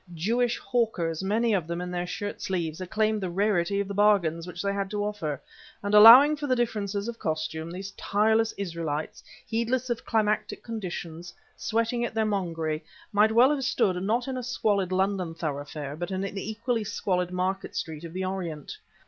Jewish 0.15 0.57
hawkers, 0.57 1.21
many 1.21 1.53
of 1.53 1.67
them 1.67 1.79
in 1.79 1.91
their 1.91 2.07
shirt 2.07 2.41
sleeves, 2.41 2.81
acclaimed 2.81 3.21
the 3.21 3.29
rarity 3.29 3.79
of 3.79 3.87
the 3.87 3.93
bargains 3.93 4.47
which 4.47 4.59
they 4.63 4.73
had 4.73 4.89
to 4.89 5.03
offer; 5.05 5.39
and, 5.83 5.93
allowing 5.93 6.35
for 6.35 6.47
the 6.47 6.55
difference 6.55 6.95
of 6.95 7.19
costume, 7.19 7.69
these 7.69 7.91
tireless 7.91 8.51
Israelites, 8.53 9.23
heedless 9.45 9.91
of 9.91 10.03
climatic 10.03 10.63
conditions, 10.63 11.35
sweating 11.55 12.03
at 12.03 12.15
their 12.15 12.25
mongery, 12.25 12.83
might 13.13 13.31
well 13.31 13.51
have 13.51 13.63
stood, 13.63 13.95
not 14.01 14.27
in 14.27 14.37
a 14.37 14.41
squalid 14.43 14.91
London 14.91 15.35
thoroughfare, 15.35 15.95
but 15.95 16.09
in 16.09 16.23
an 16.23 16.35
equally 16.35 16.83
squalid 16.83 17.29
market 17.29 17.75
street 17.75 18.03
of 18.03 18.11
the 18.11 18.25
Orient. 18.25 18.75